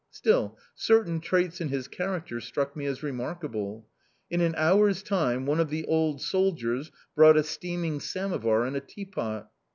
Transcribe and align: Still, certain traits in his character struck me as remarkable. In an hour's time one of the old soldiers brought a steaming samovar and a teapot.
Still, 0.09 0.57
certain 0.73 1.19
traits 1.19 1.61
in 1.61 1.67
his 1.69 1.87
character 1.87 2.39
struck 2.41 2.75
me 2.75 2.87
as 2.87 3.03
remarkable. 3.03 3.87
In 4.31 4.41
an 4.41 4.55
hour's 4.57 5.03
time 5.03 5.45
one 5.45 5.59
of 5.59 5.69
the 5.69 5.85
old 5.85 6.23
soldiers 6.23 6.91
brought 7.15 7.37
a 7.37 7.43
steaming 7.43 7.99
samovar 7.99 8.63
and 8.65 8.75
a 8.75 8.79
teapot. 8.81 9.51